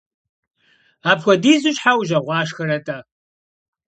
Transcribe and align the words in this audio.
Apxuedizu 1.11 1.71
şhe 1.77 1.91
vujeğuaşşxere- 1.97 2.79
t'e? 2.85 2.97